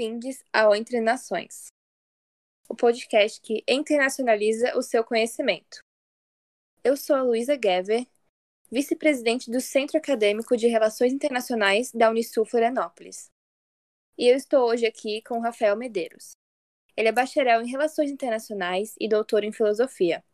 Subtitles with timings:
[0.00, 1.66] bem-vindos ao Entre Nações,
[2.70, 5.80] o podcast que internacionaliza o seu conhecimento.
[6.82, 8.06] Eu sou a Luísa Gever,
[8.72, 13.26] vice-presidente do Centro Acadêmico de Relações Internacionais da Unisul Florianópolis.
[14.16, 16.30] E eu estou hoje aqui com Rafael Medeiros.
[16.96, 20.24] Ele é bacharel em Relações Internacionais e doutor em Filosofia.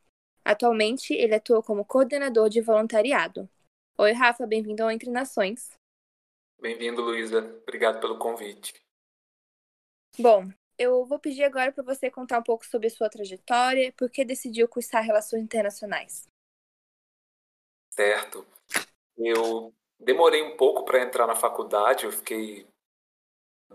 [0.45, 3.51] Atualmente, ele atua como coordenador de voluntariado.
[3.99, 5.73] Oi, Rafa, bem-vindo ao Entre Nações.
[6.61, 7.41] Bem-vindo, Luísa.
[7.65, 8.86] Obrigado pelo convite.
[10.19, 14.11] Bom, eu vou pedir agora para você contar um pouco sobre sua trajetória e por
[14.11, 16.29] que decidiu cursar Relações Internacionais.
[17.91, 18.47] Certo.
[19.17, 22.67] Eu demorei um pouco para entrar na faculdade, eu fiquei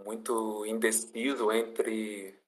[0.05, 2.39] muito indeciso entre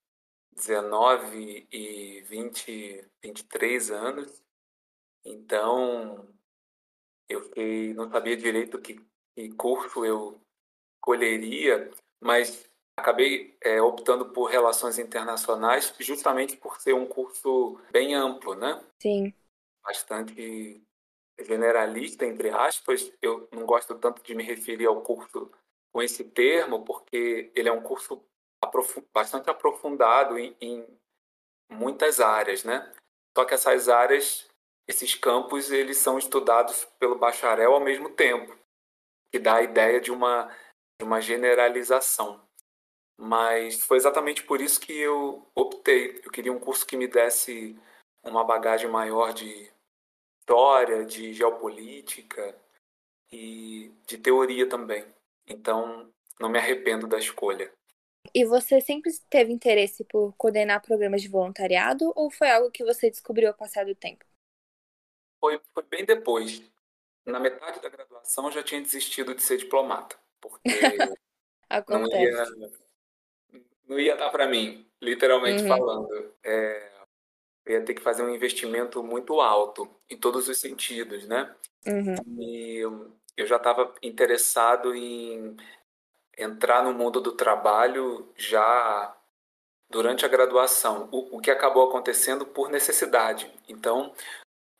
[0.52, 4.42] 19 e 20, 23 anos.
[5.24, 6.28] Então,
[7.28, 9.00] eu fiquei, não sabia direito que,
[9.34, 10.40] que curso eu
[10.96, 18.54] escolheria, mas acabei é, optando por relações internacionais justamente por ser um curso bem amplo,
[18.54, 18.82] né?
[19.00, 19.34] Sim.
[19.82, 20.82] Bastante
[21.40, 23.12] generalista, entre aspas.
[23.20, 25.50] Eu não gosto tanto de me referir ao curso
[25.92, 28.24] com esse termo, porque ele é um curso
[29.12, 30.86] bastante aprofundado em, em
[31.70, 32.90] muitas áreas, né?
[33.36, 34.48] Só que essas áreas,
[34.88, 38.56] esses campos, eles são estudados pelo bacharel ao mesmo tempo,
[39.30, 40.48] que dá a ideia de uma,
[40.98, 42.43] de uma generalização.
[43.16, 46.20] Mas foi exatamente por isso que eu optei.
[46.24, 47.78] Eu queria um curso que me desse
[48.22, 49.70] uma bagagem maior de
[50.40, 52.58] história, de geopolítica
[53.30, 55.04] e de teoria também.
[55.46, 57.72] Então, não me arrependo da escolha.
[58.34, 63.10] E você sempre teve interesse por coordenar programas de voluntariado ou foi algo que você
[63.10, 64.24] descobriu ao passar do tempo?
[65.40, 66.62] Foi, foi bem depois.
[67.26, 70.62] Na metade da graduação eu já tinha desistido de ser diplomata, porque
[71.88, 72.44] não ia,
[73.86, 75.68] não ia dar para mim, literalmente uhum.
[75.68, 76.34] falando.
[76.42, 76.90] É,
[77.66, 81.54] eu ia ter que fazer um investimento muito alto em todos os sentidos, né?
[81.86, 82.16] Uhum.
[82.40, 82.78] E
[83.36, 85.56] eu já estava interessado em
[86.36, 89.16] entrar no mundo do trabalho já
[89.90, 93.50] durante a graduação, o, o que acabou acontecendo por necessidade.
[93.68, 94.12] Então,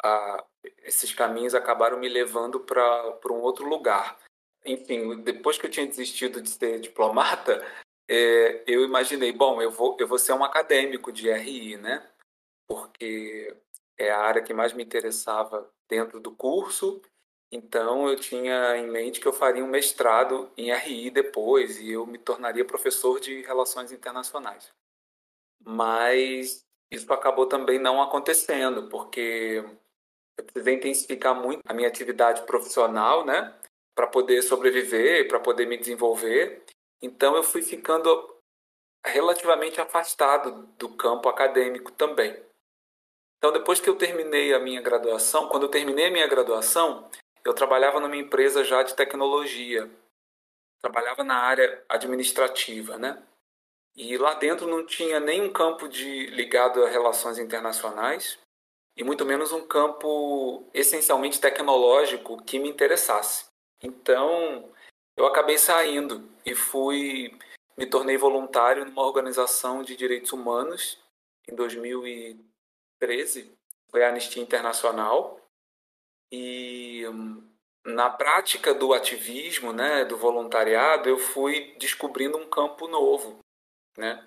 [0.02, 0.44] a,
[0.82, 4.18] esses caminhos acabaram me levando para um outro lugar.
[4.64, 7.64] Enfim, depois que eu tinha desistido de ser diplomata,
[8.08, 12.08] é, eu imaginei, bom, eu vou, eu vou ser um acadêmico de RI, né?
[12.66, 13.56] Porque
[13.98, 17.00] é a área que mais me interessava dentro do curso
[17.54, 22.04] então, eu tinha em mente que eu faria um mestrado em RI depois e eu
[22.04, 24.72] me tornaria professor de relações internacionais.
[25.64, 29.64] Mas isso acabou também não acontecendo, porque
[30.36, 33.54] eu precisei intensificar muito a minha atividade profissional, né,
[33.94, 36.64] para poder sobreviver, para poder me desenvolver.
[37.04, 38.34] Então, eu fui ficando
[39.04, 42.42] relativamente afastado do campo acadêmico também.
[43.36, 47.10] Então, depois que eu terminei a minha graduação, quando eu terminei a minha graduação,
[47.44, 49.90] eu trabalhava numa empresa já de tecnologia,
[50.80, 53.22] trabalhava na área administrativa, né?
[53.94, 58.38] E lá dentro não tinha nenhum campo de ligado a relações internacionais
[58.96, 63.44] e muito menos um campo essencialmente tecnológico que me interessasse.
[63.82, 64.72] Então,
[65.16, 67.36] eu acabei saindo e fui
[67.76, 71.02] me tornei voluntário numa organização de direitos humanos
[71.48, 73.52] em 2013,
[73.90, 75.40] foi a Anistia Internacional.
[76.32, 77.02] E
[77.84, 83.38] na prática do ativismo, né, do voluntariado, eu fui descobrindo um campo novo,
[83.96, 84.24] né?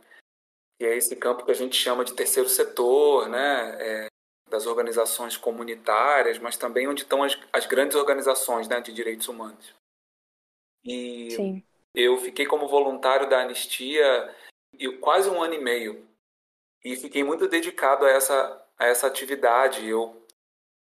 [0.77, 3.77] Que é esse campo que a gente chama de terceiro setor, né?
[3.79, 4.07] É,
[4.49, 9.73] das organizações comunitárias, mas também onde estão as, as grandes organizações né, de direitos humanos.
[10.83, 11.63] E Sim.
[11.93, 14.35] eu fiquei como voluntário da Anistia
[15.01, 16.07] quase um ano e meio.
[16.83, 19.87] E fiquei muito dedicado a essa, a essa atividade.
[19.87, 20.17] Eu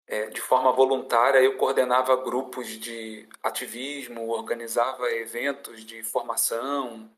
[0.06, 7.10] é, de forma voluntária, eu coordenava grupos de ativismo, organizava eventos de formação,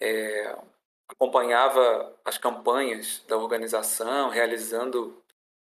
[0.00, 0.54] é,
[1.08, 5.22] acompanhava as campanhas da organização, realizando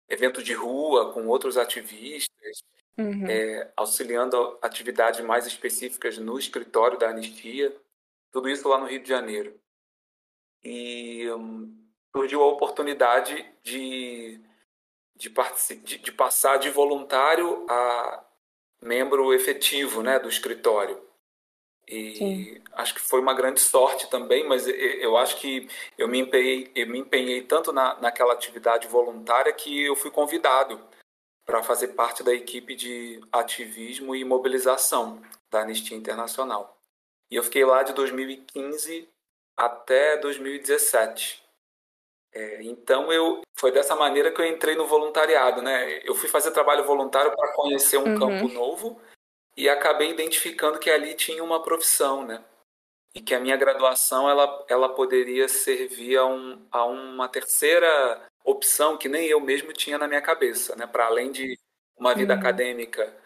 [0.08, 2.62] eventos de rua com outros ativistas,
[2.98, 3.26] uhum.
[3.26, 7.74] é, auxiliando atividades mais específicas no escritório da Anistia,
[8.32, 9.58] tudo isso lá no Rio de Janeiro.
[10.64, 11.76] E hum,
[12.14, 14.40] surgiu a oportunidade de
[15.14, 15.28] de,
[15.82, 18.24] de, de passar de voluntário a
[18.82, 21.00] membro efetivo né, do escritório.
[21.86, 22.62] E Sim.
[22.72, 25.68] acho que foi uma grande sorte também, mas eu acho que
[25.98, 30.80] eu me empenhei, eu me empenhei tanto na, naquela atividade voluntária que eu fui convidado
[31.44, 36.78] para fazer parte da equipe de ativismo e mobilização da Anistia Internacional.
[37.30, 39.08] E eu fiquei lá de 2015
[39.56, 41.42] até 2017.
[42.34, 46.00] É, então eu foi dessa maneira que eu entrei no voluntariado, né?
[46.04, 48.18] Eu fui fazer trabalho voluntário para conhecer um uhum.
[48.18, 49.00] campo novo
[49.56, 52.42] e acabei identificando que ali tinha uma profissão, né?
[53.14, 58.96] E que a minha graduação ela, ela poderia servir a, um, a uma terceira opção
[58.98, 60.86] que nem eu mesmo tinha na minha cabeça, né?
[60.86, 61.58] Para além de
[61.96, 62.40] uma vida uhum.
[62.40, 63.16] acadêmica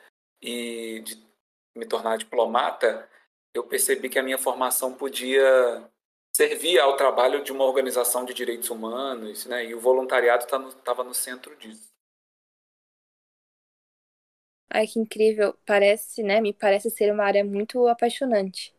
[0.40, 1.26] e de
[1.74, 3.08] me tornar diplomata,
[3.54, 5.90] eu percebi que a minha formação podia
[6.34, 9.64] servir ao trabalho de uma organização de direitos humanos, né?
[9.64, 11.88] E o voluntariado estava tá no, no centro disso.
[14.69, 15.56] Ai, que incrível.
[15.64, 16.40] Parece, né?
[16.40, 18.74] Me parece ser uma área muito apaixonante.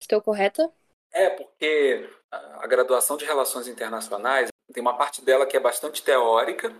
[0.00, 0.72] Estou correta?
[1.12, 6.74] É, porque a graduação de Relações Internacionais tem uma parte dela que é bastante teórica,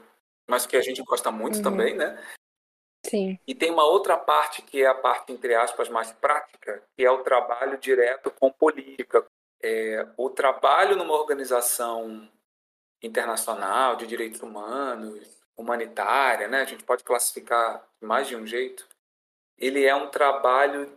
[0.49, 1.62] mas que a gente gosta muito uhum.
[1.62, 2.23] também, né?
[3.06, 3.38] Sim.
[3.46, 7.11] E tem uma outra parte que é a parte, entre aspas, mais prática, que é
[7.11, 9.25] o trabalho direto com política.
[9.62, 12.29] É, o trabalho numa organização
[13.02, 15.26] internacional de direitos humanos,
[15.56, 16.61] humanitária, né?
[16.61, 18.87] a gente pode classificar de mais de um jeito,
[19.56, 20.96] ele é um trabalho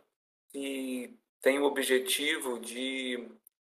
[0.50, 3.28] que tem o objetivo de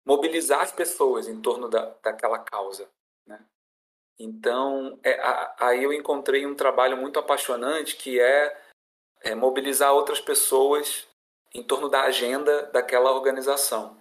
[0.06, 2.88] mobilizar as pessoas em torno da, daquela causa.
[4.20, 8.58] Então, é, a, aí eu encontrei um trabalho muito apaixonante que é,
[9.22, 11.08] é mobilizar outras pessoas
[11.54, 14.00] em torno da agenda daquela organização.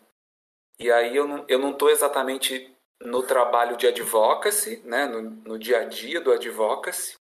[0.79, 5.59] E aí eu não, eu não estou exatamente no trabalho de advocacy, né, no, no
[5.59, 7.17] dia a dia do advocacy.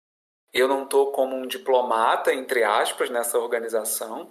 [0.52, 4.30] Eu não estou como um diplomata, entre aspas, nessa organização.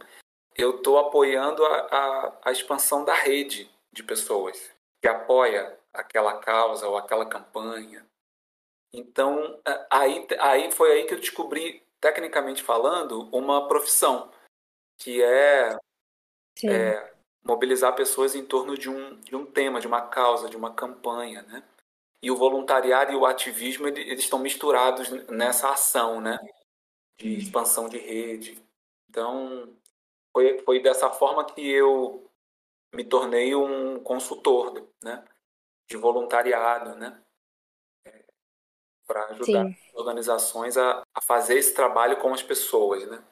[0.57, 6.89] Eu estou apoiando a, a, a expansão da rede de pessoas que apoia aquela causa
[6.89, 8.07] ou aquela campanha.
[8.93, 9.59] Então,
[9.91, 14.31] aí, aí foi aí que eu descobri, tecnicamente falando, uma profissão,
[14.99, 15.79] que é,
[16.65, 20.75] é, mobilizar pessoas em torno de um, de um tema, de uma causa, de uma
[20.75, 21.65] campanha, né?
[22.23, 26.39] E o voluntariado e o ativismo, eles estão misturados nessa ação, né?
[27.19, 28.63] De expansão de rede.
[29.09, 29.75] Então,
[30.33, 32.31] foi, foi dessa forma que eu
[32.95, 35.25] me tornei um consultor, né?
[35.89, 37.22] De voluntariado, né?
[39.07, 39.77] Para ajudar Sim.
[39.95, 43.23] organizações a, a fazer esse trabalho com as pessoas, né?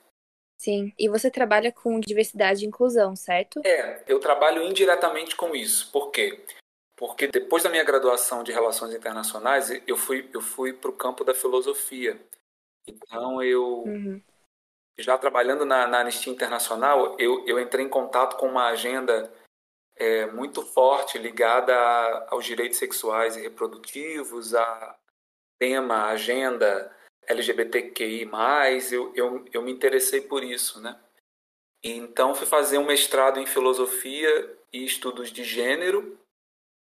[0.58, 3.62] Sim, e você trabalha com diversidade e inclusão, certo?
[3.64, 5.90] É, eu trabalho indiretamente com isso.
[5.90, 6.44] Por quê?
[6.94, 11.24] Porque depois da minha graduação de Relações Internacionais, eu fui, eu fui para o campo
[11.24, 12.20] da filosofia.
[12.86, 14.20] Então, eu, uhum.
[14.98, 19.32] já trabalhando na, na Anistia Internacional, eu, eu entrei em contato com uma agenda
[19.96, 24.98] é, muito forte ligada a, aos direitos sexuais e reprodutivos, a,
[25.60, 26.90] tema, agenda
[27.28, 28.28] LGBTQI+,
[28.90, 30.98] eu, eu, eu me interessei por isso, né?
[31.84, 36.18] Então fui fazer um mestrado em filosofia e estudos de gênero,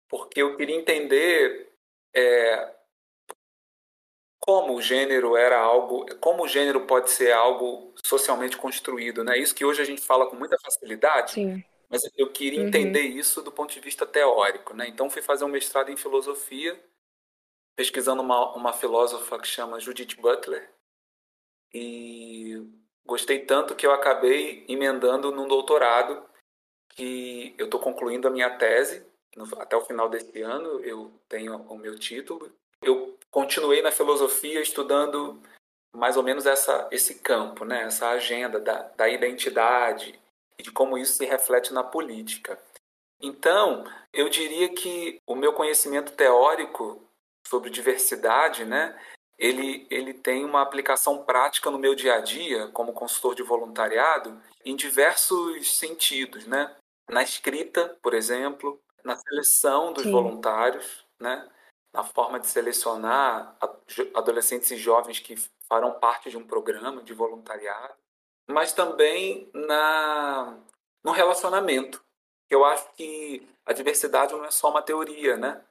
[0.08, 1.72] porque eu queria entender
[2.16, 2.74] é,
[4.40, 9.38] como o gênero era algo, como o gênero pode ser algo socialmente construído, né?
[9.38, 11.64] Isso que hoje a gente fala com muita facilidade, Sim.
[11.90, 12.68] mas eu queria uhum.
[12.68, 14.88] entender isso do ponto de vista teórico, né?
[14.88, 16.80] Então fui fazer um mestrado em filosofia
[17.82, 20.70] pesquisando uma, uma filósofa que chama Judith Butler
[21.74, 22.64] e
[23.04, 26.24] gostei tanto que eu acabei emendando num doutorado
[26.90, 29.04] que eu estou concluindo a minha tese
[29.36, 32.54] no, até o final desse ano eu tenho o meu título.
[32.84, 35.42] Eu continuei na filosofia estudando
[35.92, 40.20] mais ou menos essa esse campo né essa agenda da, da identidade
[40.56, 42.62] e de como isso se reflete na política.
[43.20, 43.84] Então
[44.14, 47.02] eu diria que o meu conhecimento teórico
[47.52, 48.98] sobre diversidade, né?
[49.38, 54.42] Ele, ele tem uma aplicação prática no meu dia a dia, como consultor de voluntariado,
[54.64, 56.74] em diversos sentidos, né?
[57.10, 60.12] Na escrita, por exemplo, na seleção dos Sim.
[60.12, 61.50] voluntários, né?
[61.94, 63.58] Na forma de selecionar
[64.14, 65.36] adolescentes e jovens que
[65.68, 67.96] farão parte de um programa de voluntariado,
[68.48, 70.58] mas também na
[71.04, 72.02] no relacionamento.
[72.50, 75.62] Eu acho que a diversidade não é só uma teoria, né?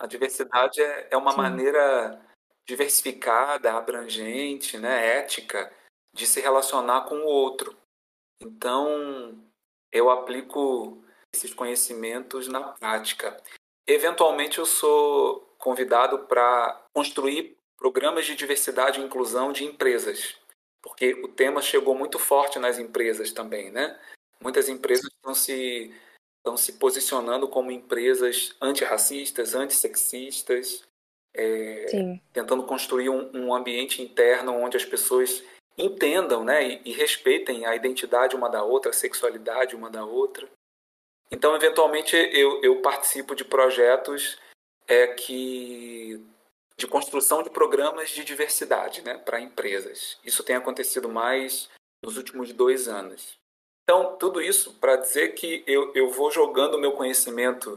[0.00, 1.36] A diversidade é, é uma Sim.
[1.36, 2.18] maneira
[2.66, 5.70] diversificada, abrangente, né, ética,
[6.14, 7.76] de se relacionar com o outro.
[8.40, 9.38] Então,
[9.92, 11.04] eu aplico
[11.34, 13.36] esses conhecimentos na prática.
[13.86, 20.34] Eventualmente, eu sou convidado para construir programas de diversidade e inclusão de empresas,
[20.80, 24.00] porque o tema chegou muito forte nas empresas também, né?
[24.42, 25.94] Muitas empresas estão se
[26.40, 30.82] estão se posicionando como empresas antirracistas, antissexistas,
[31.34, 35.44] é, tentando construir um, um, ambiente interno onde as pessoas
[35.78, 40.48] entendam né, e, e, respeitem a identidade uma da outra, a sexualidade uma da outra.
[41.30, 44.36] Então, eventualmente, eu, eu participo de projetos
[44.88, 46.20] é, que
[46.76, 50.18] de construção de programas de diversidade né, para empresas.
[50.24, 51.68] Isso tem acontecido mais
[52.02, 53.38] nos últimos dois anos.
[53.90, 57.76] Então, tudo isso para dizer que eu, eu vou jogando o meu conhecimento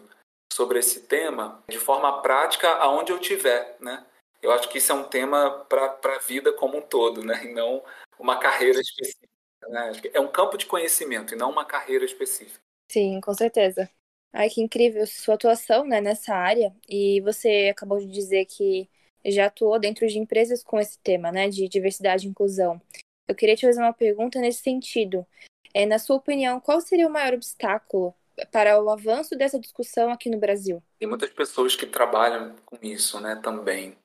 [0.54, 4.06] sobre esse tema de forma prática aonde eu tiver, né?
[4.40, 7.46] Eu acho que isso é um tema para a vida como um todo, né?
[7.46, 7.84] E não
[8.20, 9.28] uma carreira específica.
[9.68, 9.92] Né?
[10.14, 12.60] É um campo de conhecimento e não uma carreira específica.
[12.92, 13.90] Sim, com certeza.
[14.32, 16.76] Ai, que incrível sua atuação né, nessa área.
[16.88, 18.88] E você acabou de dizer que
[19.26, 22.80] já atuou dentro de empresas com esse tema, né, de diversidade e inclusão.
[23.28, 25.26] Eu queria te fazer uma pergunta nesse sentido.
[25.74, 28.14] É, na sua opinião, qual seria o maior obstáculo
[28.52, 30.84] para o avanço dessa discussão aqui no Brasil?
[31.00, 33.98] Tem muitas pessoas que trabalham com isso, né, também.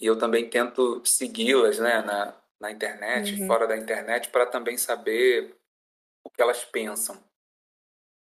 [0.00, 3.46] E eu também tento segui-las, né, na, na internet, uhum.
[3.46, 5.56] fora da internet, para também saber
[6.24, 7.22] o que elas pensam.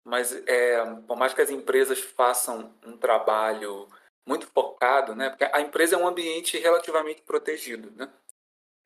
[0.04, 3.88] Mas é, por mais que as empresas façam um trabalho
[4.26, 5.30] muito focado, né?
[5.30, 8.12] Porque a empresa é um ambiente relativamente protegido, né?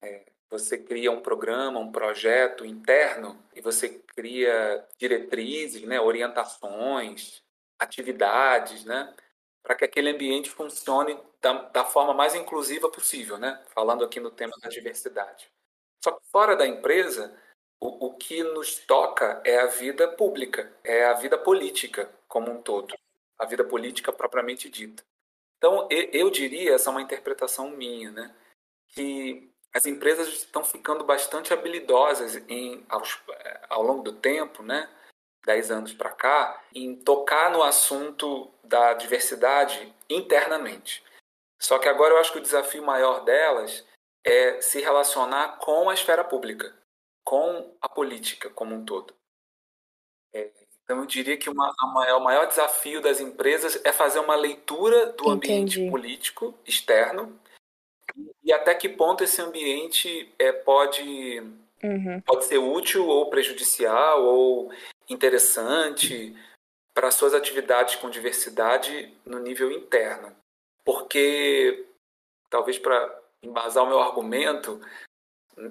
[0.03, 6.01] É, você cria um programa, um projeto interno e você cria diretrizes, né?
[6.01, 7.43] Orientações,
[7.79, 9.15] atividades, né?
[9.63, 13.63] Para que aquele ambiente funcione da, da forma mais inclusiva possível, né?
[13.75, 15.51] Falando aqui no tema da diversidade.
[16.03, 17.37] Só que fora da empresa,
[17.81, 22.63] o, o que nos toca é a vida pública, é a vida política como um
[22.63, 22.95] todo,
[23.39, 25.03] a vida política propriamente dita.
[25.59, 28.35] Então, eu diria, essa é uma interpretação minha, né,
[28.89, 33.21] que as empresas estão ficando bastante habilidosas em, aos,
[33.69, 34.89] ao longo do tempo, né,
[35.45, 41.05] 10 anos para cá, em tocar no assunto da diversidade internamente.
[41.61, 43.87] Só que agora eu acho que o desafio maior delas
[44.25, 46.75] é se relacionar com a esfera pública
[47.27, 49.13] com a política como um todo.
[50.33, 50.49] É,
[50.85, 55.07] então, eu diria que uma, maior, o maior desafio das empresas é fazer uma leitura
[55.07, 55.81] do Entendi.
[55.81, 57.37] ambiente político externo
[58.43, 61.41] e até que ponto esse ambiente é, pode,
[61.83, 62.21] uhum.
[62.25, 64.73] pode ser útil ou prejudicial ou
[65.09, 66.35] interessante
[66.95, 70.35] para suas atividades com diversidade no nível interno.
[70.85, 71.87] Porque,
[72.49, 74.81] talvez para embasar o meu argumento,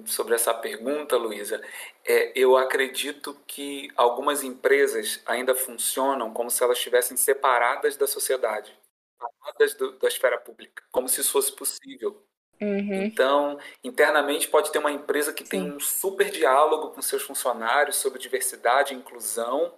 [0.06, 1.62] sobre essa pergunta, Luísa,
[2.04, 8.76] é, eu acredito que algumas empresas ainda funcionam como se elas estivessem separadas da sociedade,
[9.16, 12.25] separadas do, da esfera pública, como se isso fosse possível.
[12.60, 13.02] Uhum.
[13.02, 15.50] Então, internamente pode ter uma empresa que Sim.
[15.50, 19.74] tem um super diálogo com seus funcionários sobre diversidade e inclusão,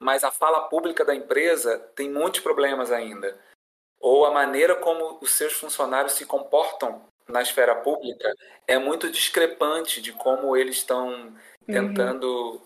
[0.00, 3.38] mas a fala pública da empresa tem muitos problemas ainda.
[4.00, 8.32] Ou a maneira como os seus funcionários se comportam na esfera pública
[8.66, 11.34] é muito discrepante de como eles estão uhum.
[11.66, 12.60] tentando uhum.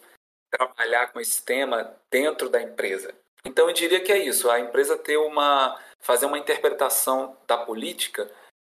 [0.51, 3.15] trabalhar com esse tema dentro da empresa.
[3.45, 8.31] Então eu diria que é isso, a empresa ter uma fazer uma interpretação da política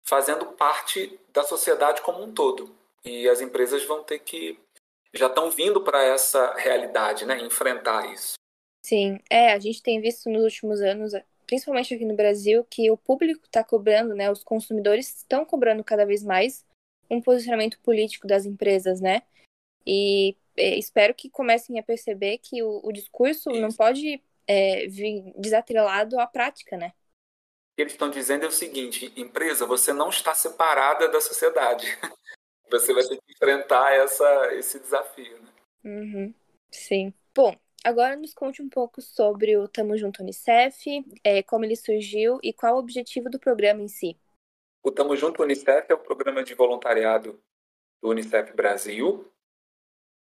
[0.07, 2.75] fazendo parte da sociedade como um todo.
[3.05, 4.59] E as empresas vão ter que
[5.13, 8.35] já estão vindo para essa realidade, né, enfrentar isso.
[8.85, 11.15] Sim, é, a gente tem visto nos últimos anos
[11.47, 14.31] principalmente aqui no Brasil, que o público está cobrando, né?
[14.31, 16.65] Os consumidores estão cobrando cada vez mais
[17.11, 19.23] um posicionamento político das empresas, né?
[19.87, 23.61] E é, espero que comecem a perceber que o, o discurso Isso.
[23.61, 26.93] não pode é, vir desatrelado à prática, né?
[27.77, 31.87] Eles estão dizendo é o seguinte: empresa, você não está separada da sociedade.
[32.71, 35.39] Você vai ter que enfrentar essa, esse desafio.
[35.39, 35.53] Né?
[35.85, 36.35] Uhum.
[36.73, 37.15] Sim.
[37.33, 37.55] Bom,
[37.85, 42.51] Agora nos conte um pouco sobre o Tamo Junto Unicef, é, como ele surgiu e
[42.51, 44.19] qual o objetivo do programa em si.
[44.83, 47.39] O Tamo Junto Unicef é o programa de voluntariado
[48.03, 49.31] do Unicef Brasil.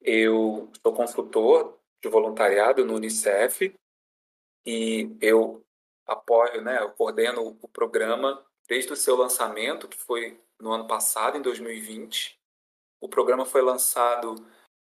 [0.02, 3.75] Eu sou consultor de voluntariado no Unicef
[4.66, 5.64] e eu
[6.06, 11.37] apoio, né, eu coordeno o programa desde o seu lançamento, que foi no ano passado,
[11.37, 12.38] em 2020.
[13.00, 14.34] O programa foi lançado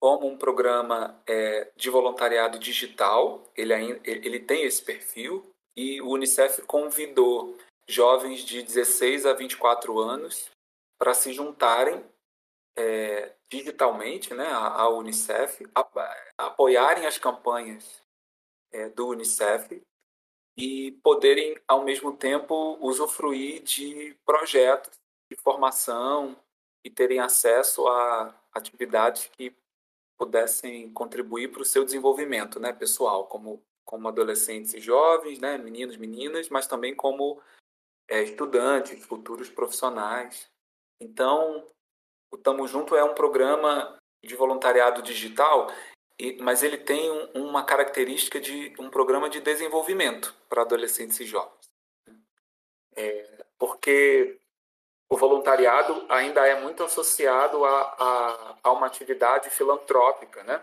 [0.00, 6.08] como um programa é, de voluntariado digital, ele, ainda, ele tem esse perfil, e o
[6.08, 7.56] Unicef convidou
[7.88, 10.50] jovens de 16 a 24 anos
[10.98, 12.04] para se juntarem
[12.76, 18.02] é, digitalmente né, à, Unicef, a, a, apoiarem as campanhas
[18.72, 19.82] é, do Unicef
[20.57, 24.99] e poderem, ao mesmo tempo, usufruir de projetos
[25.30, 26.37] de formação
[26.85, 29.54] e terem acesso a atividades que
[30.19, 35.97] pudessem contribuir para o seu desenvolvimento né, pessoal, como, como adolescentes e jovens, né, meninos,
[35.97, 37.40] meninas, mas também como
[38.09, 40.50] é, estudantes, futuros profissionais.
[41.00, 41.66] Então,
[42.30, 45.69] o Tamo Junto é um programa de voluntariado digital
[46.40, 51.70] mas ele tem um, uma característica de um programa de desenvolvimento para adolescentes e jovens.
[52.96, 54.38] É, porque
[55.08, 60.62] o voluntariado ainda é muito associado a, a, a uma atividade filantrópica, né?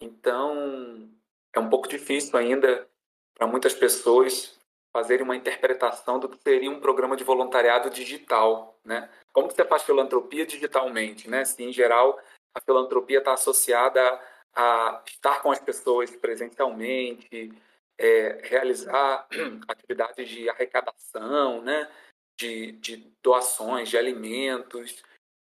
[0.00, 1.08] Então,
[1.52, 2.86] é um pouco difícil ainda
[3.34, 4.58] para muitas pessoas
[4.92, 9.10] fazerem uma interpretação do que seria um programa de voluntariado digital, né?
[9.32, 11.44] Como você faz filantropia digitalmente, né?
[11.44, 12.18] Se em geral
[12.54, 14.20] a filantropia está associada
[14.56, 17.52] a, estar com as pessoas presencialmente,
[17.98, 19.28] é, realizar
[19.68, 21.90] atividades de arrecadação, né?
[22.38, 25.02] De, de doações de alimentos.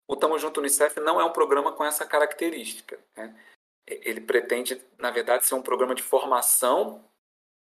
[0.08, 2.98] O Tamo Junto Unicef não é um programa com essa característica.
[3.16, 3.34] Né?
[3.86, 7.02] Ele pretende, na verdade, ser um programa de formação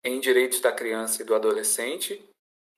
[0.04, 2.28] em direitos da criança e do adolescente.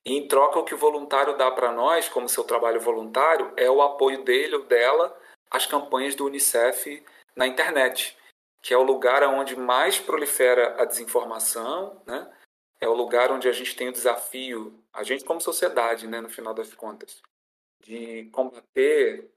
[0.04, 3.70] E em troca, o que o voluntário dá para nós, como seu trabalho voluntário, é
[3.70, 5.18] o apoio dele ou dela
[5.50, 7.02] às campanhas do Unicef
[7.34, 8.16] na internet,
[8.62, 12.32] que é o lugar onde mais prolifera a desinformação, né?
[12.80, 16.28] É o lugar onde a gente tem o desafio, a gente como sociedade, né, no
[16.28, 17.22] final das contas,
[17.80, 19.30] de combater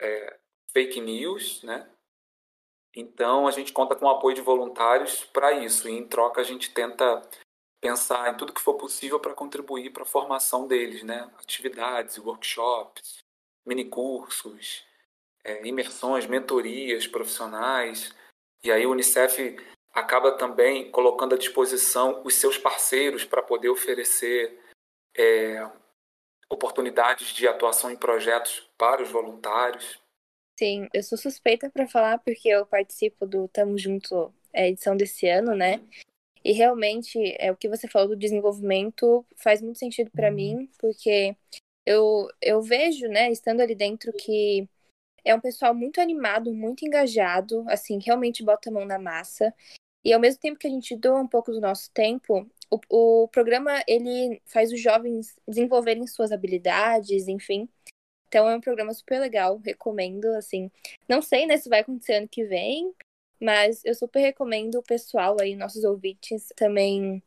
[0.00, 0.38] é,
[0.72, 1.90] fake news, né?
[2.94, 5.86] Então, a gente conta com o apoio de voluntários para isso.
[5.88, 7.22] E, em troca, a gente tenta
[7.80, 11.30] pensar em tudo que for possível para contribuir para a formação deles, né?
[11.38, 13.18] Atividades, workshops,
[13.66, 14.84] minicursos,
[15.44, 18.14] é, imersões, mentorias profissionais.
[18.66, 19.56] E aí o Unicef
[19.92, 24.58] acaba também colocando à disposição os seus parceiros para poder oferecer
[25.16, 25.64] é,
[26.50, 30.02] oportunidades de atuação em projetos para os voluntários.
[30.58, 35.28] Sim, eu sou suspeita para falar porque eu participo do Tamo Junto, é, edição desse
[35.28, 35.80] ano, né?
[36.44, 41.36] E realmente, é o que você falou do desenvolvimento faz muito sentido para mim, porque
[41.84, 44.68] eu, eu vejo, né, estando ali dentro, que
[45.26, 49.52] é um pessoal muito animado, muito engajado, assim, realmente bota a mão na massa.
[50.04, 53.28] E ao mesmo tempo que a gente doa um pouco do nosso tempo, o, o
[53.28, 57.68] programa ele faz os jovens desenvolverem suas habilidades, enfim.
[58.28, 60.70] Então é um programa super legal, recomendo, assim.
[61.08, 62.94] Não sei, né, se vai acontecer ano que vem,
[63.40, 67.20] mas eu super recomendo o pessoal aí, nossos ouvintes, também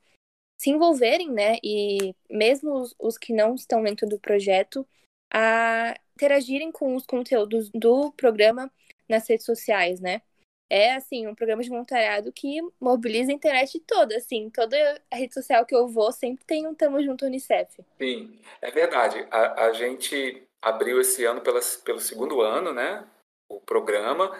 [0.57, 1.57] se envolverem, né?
[1.63, 4.88] E mesmo os, os que não estão dentro do projeto,
[5.33, 8.69] a interagirem com os conteúdos do programa
[9.08, 10.21] nas redes sociais, né?
[10.69, 14.49] É, assim, um programa de voluntariado que mobiliza a internet toda, assim.
[14.51, 14.77] Toda
[15.10, 17.84] a rede social que eu vou sempre tem um Tamo Junto Unicef.
[17.97, 19.25] Sim, é verdade.
[19.32, 23.08] A, a gente abriu esse ano pela, pelo segundo ano, né?
[23.47, 24.39] O programa.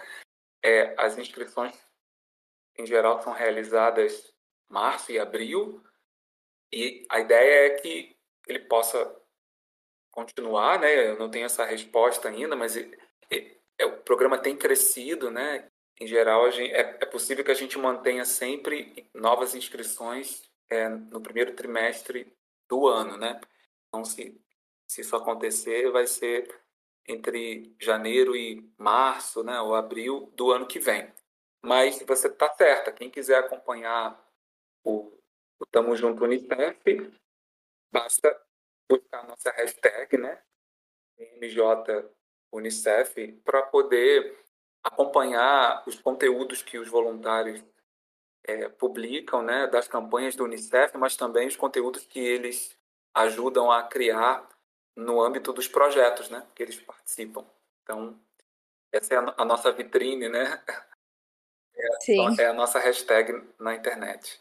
[0.62, 1.74] É, as inscrições,
[2.78, 4.32] em geral, são realizadas
[4.68, 5.82] março e abril.
[6.72, 8.14] E a ideia é que
[8.46, 9.19] ele possa
[10.10, 11.10] continuar, né?
[11.10, 12.88] Eu não tenho essa resposta ainda, mas é,
[13.78, 15.68] é, o programa tem crescido, né?
[16.00, 21.20] Em geral, gente, é, é, possível que a gente mantenha sempre novas inscrições é, no
[21.20, 22.32] primeiro trimestre
[22.68, 23.40] do ano, né?
[23.88, 24.40] Então, se
[24.90, 26.52] se isso acontecer, vai ser
[27.06, 31.08] entre janeiro e março, né, ou abril do ano que vem.
[31.62, 34.20] Mas você está certa, quem quiser acompanhar
[34.82, 35.16] o,
[35.60, 37.08] o Tamo Junto Unicef,
[37.92, 38.36] basta
[38.90, 40.42] buscar a nossa hashtag, né,
[41.40, 42.10] MJ
[42.52, 44.36] Unicef, para poder
[44.82, 47.62] acompanhar os conteúdos que os voluntários
[48.44, 52.76] é, publicam, né, das campanhas do Unicef, mas também os conteúdos que eles
[53.14, 54.48] ajudam a criar
[54.96, 57.46] no âmbito dos projetos né, que eles participam.
[57.82, 58.18] Então,
[58.92, 60.62] essa é a, a nossa vitrine, né?
[61.82, 62.36] É, Sim.
[62.38, 64.38] é a nossa hashtag na internet.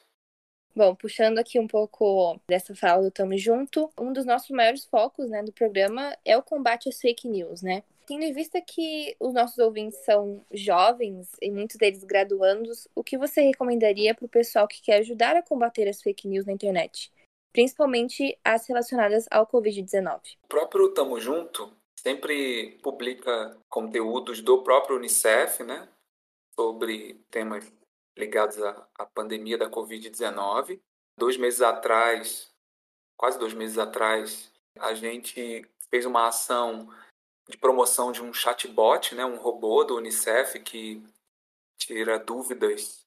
[0.76, 5.30] Bom, puxando aqui um pouco dessa fala do Tamo Junto, um dos nossos maiores focos
[5.30, 7.84] né, do programa é o combate às fake news, né?
[8.06, 13.18] Tendo em vista que os nossos ouvintes são jovens e muitos deles graduandos, o que
[13.18, 17.12] você recomendaria para o pessoal que quer ajudar a combater as fake news na internet?
[17.52, 20.20] principalmente as relacionadas ao Covid-19.
[20.44, 25.88] O próprio Tamo Junto sempre publica conteúdos do próprio Unicef, né,
[26.56, 27.72] sobre temas
[28.20, 30.80] ligados à, à pandemia da Covid-19.
[31.18, 32.54] Dois meses atrás,
[33.18, 36.90] quase dois meses atrás, a gente fez uma ação
[37.48, 41.04] de promoção de um chatbot, né, um robô do Unicef que
[41.78, 43.06] tira dúvidas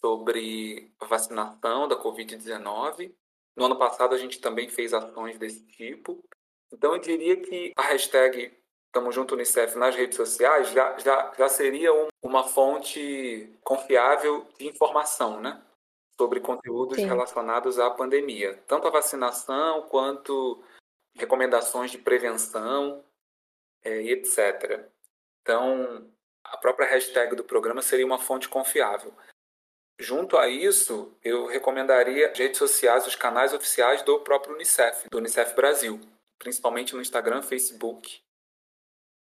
[0.00, 3.14] sobre a vacinação da Covid-19.
[3.56, 6.24] No ano passado a gente também fez ações desse tipo.
[6.72, 8.56] Então eu diria que a hashtag
[8.92, 14.66] Tamo Junto Unicef nas redes sociais já, já, já seria um, uma fonte confiável de
[14.66, 15.62] informação, né?
[16.18, 17.06] Sobre conteúdos Sim.
[17.06, 18.62] relacionados à pandemia.
[18.66, 20.62] Tanto a vacinação quanto
[21.14, 23.04] recomendações de prevenção
[23.84, 24.88] é, e etc.
[25.42, 26.10] Então,
[26.44, 29.12] a própria hashtag do programa seria uma fonte confiável.
[29.98, 35.18] Junto a isso, eu recomendaria as redes sociais, os canais oficiais do próprio Unicef, do
[35.18, 36.00] Unicef Brasil,
[36.38, 38.25] principalmente no Instagram, Facebook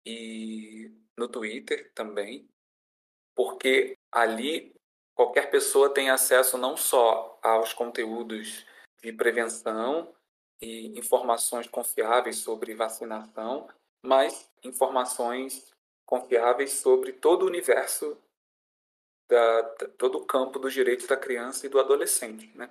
[0.07, 2.49] e no Twitter também,
[3.35, 4.73] porque ali
[5.15, 8.65] qualquer pessoa tem acesso não só aos conteúdos
[9.03, 10.15] de prevenção
[10.61, 13.69] e informações confiáveis sobre vacinação,
[14.03, 15.73] mas informações
[16.07, 18.17] confiáveis sobre todo o universo,
[19.29, 19.63] da,
[19.99, 22.71] todo o campo dos direitos da criança e do adolescente, né?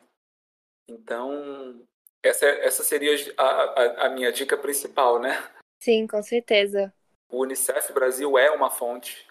[0.88, 1.86] Então,
[2.24, 5.32] essa, essa seria a, a, a minha dica principal, né?
[5.80, 6.94] Sim, com certeza.
[7.30, 9.28] O Unicef Brasil é uma fonte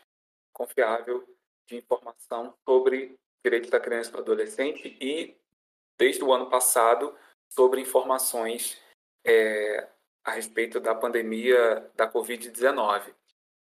[0.53, 1.27] confiável
[1.67, 5.37] de informação sobre direitos da criança e do adolescente e,
[5.99, 7.17] desde o ano passado,
[7.49, 8.81] sobre informações
[9.25, 9.89] é,
[10.25, 13.15] a respeito da pandemia da Covid-19.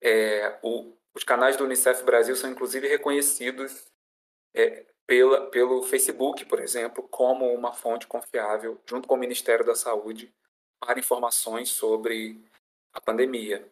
[0.02, 0.60] É,
[1.14, 3.92] os canais do Unicef Brasil são, inclusive, reconhecidos
[4.54, 9.76] é, pela, pelo Facebook, por exemplo, como uma fonte confiável, junto com o Ministério da
[9.76, 10.34] Saúde,
[10.80, 12.44] para informações sobre
[12.94, 13.72] a pandemia.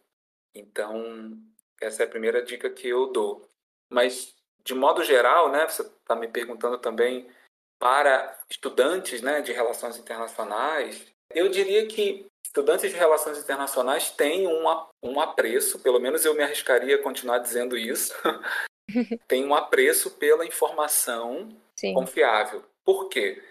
[0.58, 1.38] Então,
[1.80, 3.48] essa é a primeira dica que eu dou.
[3.90, 7.28] Mas, de modo geral, né, você está me perguntando também
[7.78, 14.64] para estudantes né, de relações internacionais, eu diria que estudantes de relações internacionais têm um,
[15.02, 18.14] um apreço, pelo menos eu me arriscaria a continuar dizendo isso,
[19.28, 21.92] tem um apreço pela informação Sim.
[21.92, 22.64] confiável.
[22.82, 23.42] Por quê?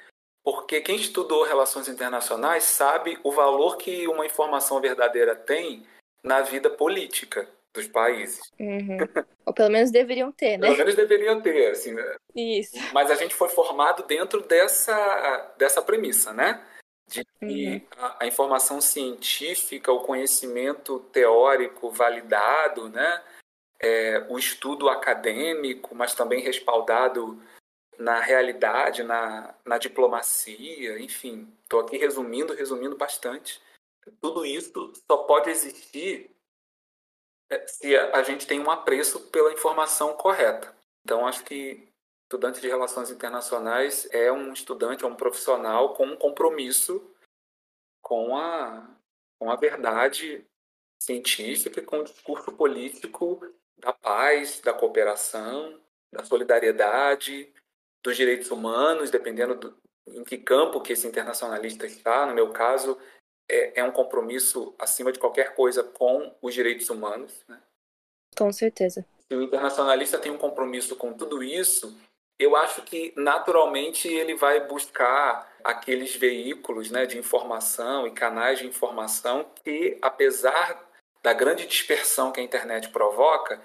[0.44, 5.86] Porque quem estudou relações internacionais sabe o valor que uma informação verdadeira tem
[6.26, 8.52] na vida política dos países.
[8.60, 8.98] Uhum.
[9.46, 10.68] Ou pelo menos deveriam ter, né?
[10.68, 11.94] Pelo menos deveriam ter, assim.
[11.94, 12.16] Né?
[12.36, 12.76] Isso.
[12.94, 16.66] Mas a gente foi formado dentro dessa, dessa premissa, né?
[17.08, 17.82] De que uhum.
[17.98, 23.22] a, a, informação científica, o conhecimento teórico validado, né?
[23.80, 27.40] É, o estudo acadêmico, mas também respaldado
[28.00, 31.48] na realidade, na, na diplomacia, enfim.
[31.62, 33.62] Estou aqui resumindo, resumindo bastante.
[34.22, 36.36] Tudo isso só pode existir
[37.50, 40.76] é, se a gente tem um apreço pela informação correta.
[41.04, 41.88] Então, acho que
[42.24, 47.12] estudante de relações internacionais é um estudante, é um profissional com um compromisso
[48.02, 48.88] com a,
[49.40, 50.46] com a verdade
[51.00, 53.42] científica e com o discurso político
[53.78, 55.80] da paz, da cooperação,
[56.12, 57.52] da solidariedade,
[58.04, 62.26] dos direitos humanos, dependendo do, em que campo que esse internacionalista está.
[62.26, 62.98] No meu caso,
[63.50, 67.44] é, é um compromisso, acima de qualquer coisa, com os direitos humanos.
[67.48, 67.60] Né?
[68.38, 69.06] Com certeza.
[69.28, 71.96] Se o internacionalista tem um compromisso com tudo isso,
[72.38, 78.68] eu acho que naturalmente ele vai buscar aqueles veículos né, de informação e canais de
[78.68, 80.84] informação que, apesar
[81.24, 83.60] da grande dispersão que a internet provoca,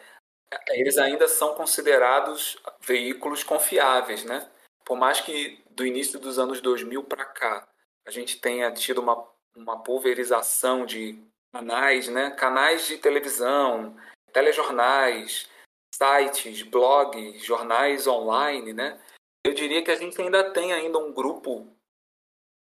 [0.71, 4.49] eles ainda são considerados veículos confiáveis, né?
[4.85, 7.69] Por mais que do início dos anos 2000 para cá
[8.07, 12.31] a gente tenha tido uma uma pulverização de canais, né?
[12.31, 13.97] canais de televisão,
[14.33, 15.49] telejornais,
[15.95, 19.01] sites, blogs, jornais online, né?
[19.45, 21.67] Eu diria que a gente ainda tem ainda um grupo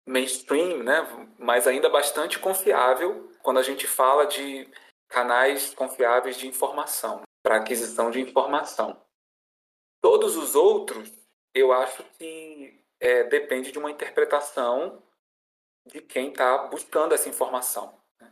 [0.07, 1.01] mainstream, né?
[1.37, 4.69] mas ainda bastante confiável quando a gente fala de
[5.07, 9.01] canais confiáveis de informação, para aquisição de informação.
[10.01, 11.11] Todos os outros,
[11.53, 15.01] eu acho que é, depende de uma interpretação
[15.91, 17.99] de quem está buscando essa informação.
[18.21, 18.31] Né?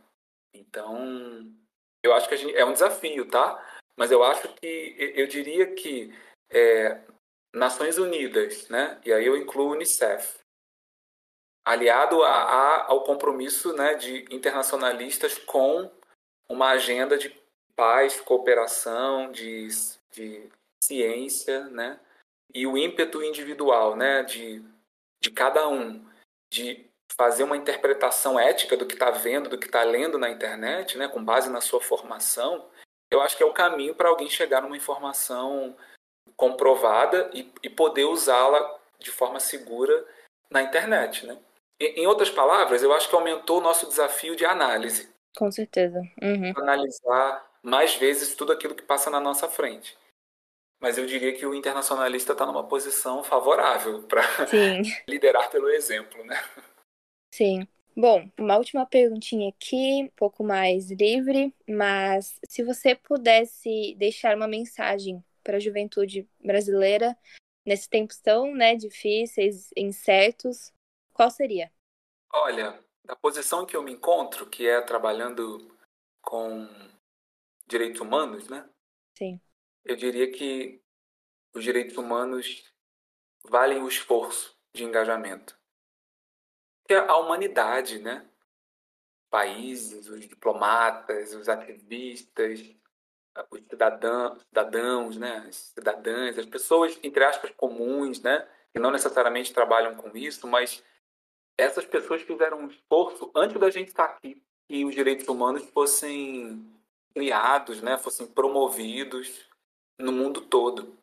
[0.54, 1.52] Então,
[2.02, 3.64] eu acho que gente, é um desafio, tá?
[3.96, 6.14] Mas eu acho que, eu diria que
[6.50, 7.02] é,
[7.54, 9.00] Nações Unidas, né?
[9.04, 10.38] e aí eu incluo o Unicef,
[11.66, 15.90] aliado a, a, ao compromisso né, de internacionalistas com
[16.48, 17.36] uma agenda de
[17.74, 19.68] paz, cooperação, de,
[20.12, 20.48] de
[20.82, 21.98] ciência, né?
[22.54, 24.62] e o ímpeto individual né, de,
[25.20, 26.06] de cada um
[26.50, 30.96] de fazer uma interpretação ética do que está vendo, do que está lendo na internet,
[30.98, 32.64] né, com base na sua formação,
[33.10, 35.76] eu acho que é o caminho para alguém chegar numa informação
[36.36, 40.04] comprovada e, e poder usá-la de forma segura
[40.50, 41.38] na internet, né?
[41.80, 45.08] Em outras palavras, eu acho que aumentou o nosso desafio de análise.
[45.36, 46.00] Com certeza.
[46.20, 46.52] Uhum.
[46.56, 49.96] Analisar mais vezes tudo aquilo que passa na nossa frente.
[50.80, 54.22] Mas eu diria que o internacionalista está numa posição favorável para
[55.06, 56.40] liderar pelo exemplo, né?
[57.38, 57.68] Sim.
[57.96, 64.48] Bom, uma última perguntinha aqui, um pouco mais livre, mas se você pudesse deixar uma
[64.48, 67.16] mensagem para a juventude brasileira
[67.64, 70.72] nesses tempos tão né, difíceis, incertos,
[71.12, 71.70] qual seria?
[72.32, 75.72] Olha, da posição que eu me encontro, que é trabalhando
[76.20, 76.68] com
[77.68, 78.68] direitos humanos, né?
[79.16, 79.40] Sim.
[79.84, 80.82] Eu diria que
[81.54, 82.64] os direitos humanos
[83.44, 85.57] valem o esforço de engajamento.
[86.90, 88.26] A humanidade, né?
[89.30, 92.60] Países, os diplomatas, os ativistas,
[93.50, 95.44] os cidadãos, cidadãos, né?
[95.48, 98.48] As cidadãs, as pessoas, entre aspas, comuns, né?
[98.72, 100.82] Que não necessariamente trabalham com isso, mas
[101.58, 106.64] essas pessoas fizeram um esforço antes da gente estar aqui, que os direitos humanos fossem
[107.12, 107.98] criados, né?
[107.98, 109.46] Fossem promovidos
[109.98, 110.96] no mundo todo.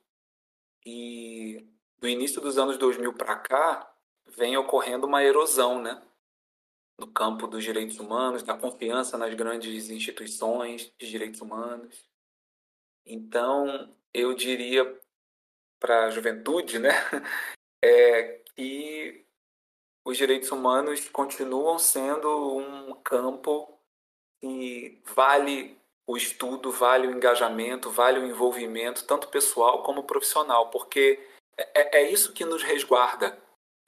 [0.86, 1.68] E
[2.00, 3.95] do início dos anos 2000 para cá,
[4.38, 6.02] vem ocorrendo uma erosão, né?
[6.98, 12.10] No campo dos direitos humanos, da confiança nas grandes instituições de direitos humanos.
[13.06, 15.00] Então, eu diria
[15.80, 16.90] para a juventude, né,
[17.84, 19.26] é que
[20.06, 23.78] os direitos humanos continuam sendo um campo
[24.42, 31.20] que vale o estudo, vale o engajamento, vale o envolvimento, tanto pessoal como profissional, porque
[31.58, 33.38] é, é isso que nos resguarda,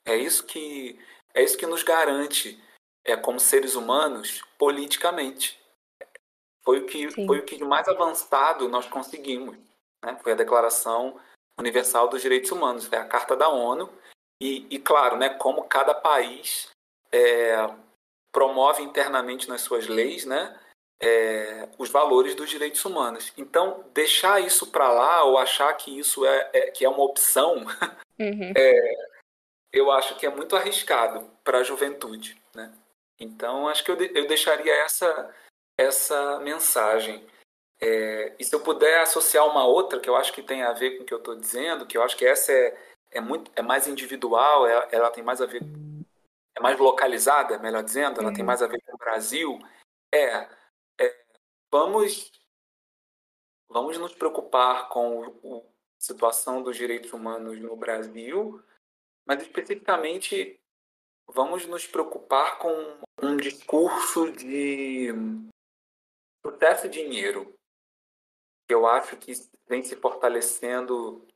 [0.07, 0.99] é isso que
[1.33, 2.61] é isso que nos garante,
[3.05, 5.59] é como seres humanos politicamente.
[6.63, 7.27] Foi o que Sim.
[7.27, 9.57] foi o que mais avançado nós conseguimos,
[10.03, 10.17] né?
[10.23, 11.19] Foi a Declaração
[11.59, 13.89] Universal dos Direitos Humanos, é a Carta da ONU
[14.41, 15.29] e, e claro, né?
[15.29, 16.69] Como cada país
[17.11, 17.55] é,
[18.31, 20.59] promove internamente nas suas leis, né?
[20.99, 23.31] é, os valores dos direitos humanos.
[23.37, 27.65] Então, deixar isso para lá ou achar que isso é, é, que é uma opção,
[28.19, 28.53] uhum.
[28.55, 28.95] é,
[29.77, 32.73] eu acho que é muito arriscado para a juventude, né?
[33.19, 35.33] Então, acho que eu, de, eu deixaria essa
[35.79, 37.25] essa mensagem.
[37.79, 40.97] É, e se eu puder associar uma outra que eu acho que tem a ver
[40.97, 42.75] com o que eu estou dizendo, que eu acho que essa é,
[43.11, 45.61] é muito é mais individual, ela, ela tem mais a ver
[46.55, 48.33] é mais localizada, melhor dizendo, ela uhum.
[48.33, 49.59] tem mais a ver com o Brasil.
[50.11, 50.47] É
[51.69, 52.31] Vamos,
[53.69, 55.25] vamos nos preocupar com
[55.57, 58.63] a situação dos direitos humanos no Brasil,
[59.27, 60.57] mas especificamente
[61.27, 62.71] vamos nos preocupar com
[63.21, 65.09] um discurso de
[66.45, 67.53] sucesso e dinheiro,
[68.67, 69.33] que eu acho que
[69.67, 71.27] vem se fortalecendo,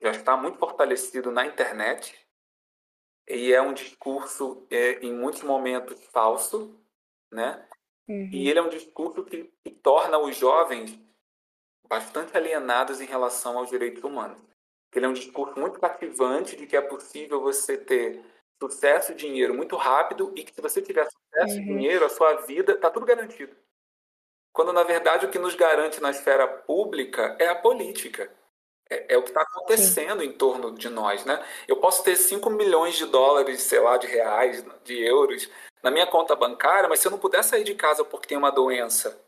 [0.00, 2.14] já está muito fortalecido na internet,
[3.26, 6.78] e é um discurso, é, em muitos momentos, falso,
[7.32, 7.66] né?
[8.08, 8.28] Uhum.
[8.30, 10.98] E ele é um discurso que, que torna os jovens
[11.88, 14.51] bastante alienados em relação aos direitos humanos.
[14.94, 18.22] Ele é um discurso muito cativante de que é possível você ter
[18.62, 21.76] sucesso e dinheiro muito rápido e que se você tiver sucesso e uhum.
[21.76, 23.56] dinheiro, a sua vida está tudo garantido.
[24.52, 28.30] Quando, na verdade, o que nos garante na esfera pública é a política.
[28.88, 30.26] É, é o que está acontecendo Sim.
[30.26, 31.42] em torno de nós, né?
[31.66, 35.48] Eu posso ter 5 milhões de dólares, sei lá, de reais, de euros,
[35.82, 38.52] na minha conta bancária, mas se eu não puder sair de casa porque tem uma
[38.52, 39.18] doença,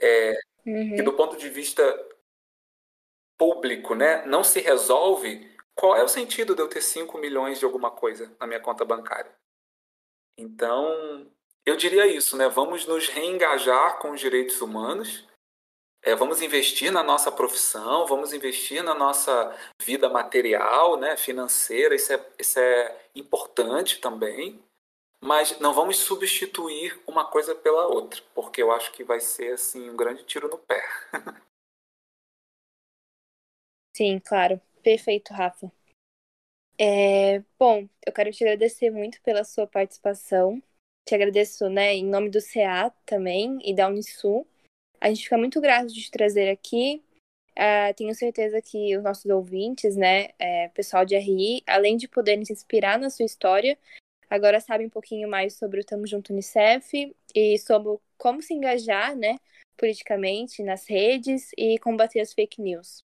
[0.00, 0.32] é,
[0.66, 0.96] uhum.
[0.96, 1.82] que do ponto de vista
[3.38, 7.64] público, né, não se resolve, qual é o sentido de eu ter 5 milhões de
[7.64, 9.32] alguma coisa na minha conta bancária?
[10.38, 11.26] Então,
[11.64, 12.48] eu diria isso, né?
[12.48, 15.26] Vamos nos reengajar com os direitos humanos,
[16.02, 22.12] é, vamos investir na nossa profissão, vamos investir na nossa vida material, né, financeira, isso
[22.12, 24.60] é, isso é importante também
[25.22, 29.88] mas não vamos substituir uma coisa pela outra, porque eu acho que vai ser assim
[29.88, 30.82] um grande tiro no pé.
[33.92, 34.60] Sim, claro.
[34.82, 35.70] Perfeito, Rafa.
[36.78, 40.62] É, bom, eu quero te agradecer muito pela sua participação.
[41.06, 44.46] Te agradeço, né, em nome do CA também e da Unisul.
[45.00, 47.02] A gente fica muito grato de te trazer aqui.
[47.52, 52.44] Uh, tenho certeza que os nossos ouvintes, né, é, pessoal de RI, além de poderem
[52.44, 53.78] se inspirar na sua história,
[54.30, 59.14] agora sabe um pouquinho mais sobre o Tamo Junto Unicef e sobre como se engajar,
[59.14, 59.38] né,
[59.76, 63.02] politicamente nas redes e combater as fake news.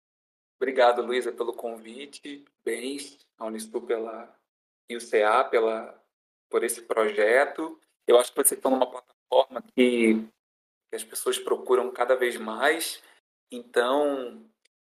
[0.56, 2.44] Obrigado, Luísa, pelo convite.
[2.64, 4.34] Bens, a Unistur pela
[4.88, 6.02] e o CA pela
[6.48, 7.78] por esse projeto.
[8.06, 10.14] Eu acho que vocês estão numa plataforma que,
[10.88, 13.02] que as pessoas procuram cada vez mais.
[13.50, 14.44] Então,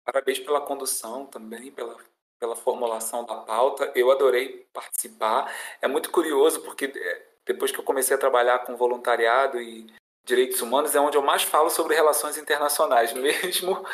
[0.04, 1.96] parabéns pela condução também, pela
[2.44, 3.90] pela formulação da pauta.
[3.96, 5.50] Eu adorei participar.
[5.82, 9.88] É muito curioso porque é, depois que eu comecei a trabalhar com voluntariado e
[10.26, 13.86] direitos humanos é onde eu mais falo sobre relações internacionais, mesmo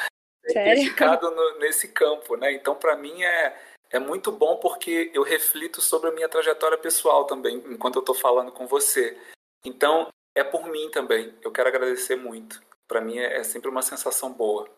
[0.53, 2.51] dedicado nesse campo, né?
[2.53, 3.55] Então, para mim é
[3.91, 8.13] é muito bom porque eu reflito sobre a minha trajetória pessoal também, enquanto eu estou
[8.13, 9.17] falando com você.
[9.65, 11.33] Então, é por mim também.
[11.41, 12.61] Eu quero agradecer muito.
[12.87, 14.69] Para mim é, é sempre uma sensação boa.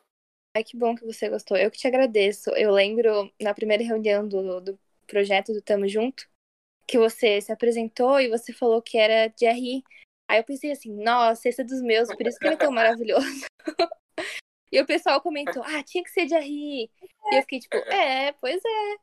[0.55, 1.57] Ai, que bom que você gostou.
[1.57, 2.49] Eu que te agradeço.
[2.51, 6.27] Eu lembro na primeira reunião do, do projeto do Tamo Junto,
[6.87, 9.83] que você se apresentou e você falou que era de RI.
[10.29, 12.71] Aí eu pensei assim, nossa, esse é dos meus, por isso que ele é tão
[12.71, 13.45] maravilhoso.
[14.71, 16.89] E o pessoal comentou, ah, tinha que ser de RI.
[17.31, 18.95] E eu fiquei tipo, é, pois é.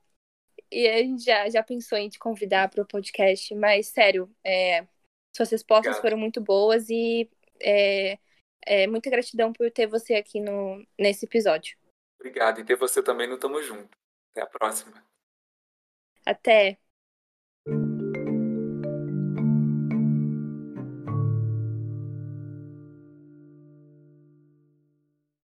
[0.71, 4.87] E a gente já, já pensou em te convidar para o podcast, mas sério, é,
[5.35, 6.03] suas respostas Obrigado.
[6.03, 8.19] foram muito boas e é,
[8.67, 11.77] é, muita gratidão por ter você aqui no, nesse episódio.
[12.19, 13.97] Obrigado, e ter você também no Tamo Junto.
[14.33, 15.05] Até a próxima.
[16.27, 16.79] Até.